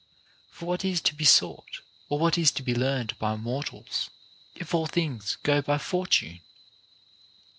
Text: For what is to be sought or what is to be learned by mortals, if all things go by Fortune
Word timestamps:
For 0.49 0.65
what 0.65 0.83
is 0.83 0.99
to 1.01 1.13
be 1.15 1.25
sought 1.25 1.79
or 2.09 2.17
what 2.17 2.35
is 2.35 2.49
to 2.53 2.63
be 2.63 2.73
learned 2.73 3.15
by 3.19 3.35
mortals, 3.35 4.09
if 4.55 4.73
all 4.73 4.87
things 4.87 5.37
go 5.43 5.61
by 5.61 5.77
Fortune 5.77 6.41